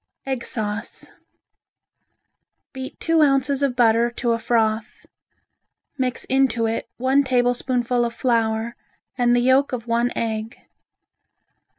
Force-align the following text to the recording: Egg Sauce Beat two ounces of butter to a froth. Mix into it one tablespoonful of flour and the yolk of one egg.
Egg 0.25 0.43
Sauce 0.43 1.11
Beat 2.73 2.99
two 2.99 3.21
ounces 3.21 3.61
of 3.61 3.75
butter 3.75 4.09
to 4.09 4.31
a 4.31 4.39
froth. 4.39 5.05
Mix 5.95 6.25
into 6.25 6.65
it 6.65 6.89
one 6.97 7.23
tablespoonful 7.23 8.03
of 8.03 8.11
flour 8.11 8.75
and 9.15 9.35
the 9.35 9.41
yolk 9.41 9.73
of 9.73 9.85
one 9.85 10.11
egg. 10.15 10.57